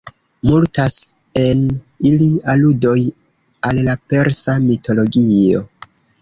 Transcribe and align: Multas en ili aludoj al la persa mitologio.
Multas 0.51 0.93
en 1.41 1.59
ili 2.11 2.29
aludoj 2.53 2.95
al 3.71 3.83
la 3.89 3.95
persa 4.15 4.57
mitologio. 4.65 5.63